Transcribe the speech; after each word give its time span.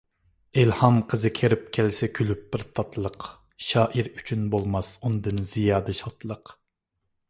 ئىلھام 0.61 0.95
قىزى 1.11 1.31
كىرىپ 1.39 1.67
كەلسە 1.77 2.09
كۈلۈپ 2.21 2.41
بىر 2.55 2.65
تاتلىق، 2.79 3.29
شائىر 3.69 4.13
ئۈچۈن 4.15 4.49
بولماس 4.57 4.93
ئۇندىن 5.03 5.47
زىيادە 5.55 6.01
شادلىق. 6.05 6.61